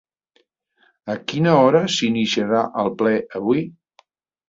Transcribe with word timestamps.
A 1.15 1.17
quina 1.33 1.53
hora 1.59 1.83
s'iniciarà 1.99 2.65
el 2.85 2.93
ple 3.03 3.17
avui? 3.43 3.67